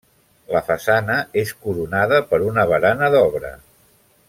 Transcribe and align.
La 0.53 0.61
façana 0.69 1.17
és 1.43 1.51
coronada 1.67 2.23
per 2.33 2.41
una 2.47 2.65
barana 2.73 3.11
d'obra. 3.19 3.55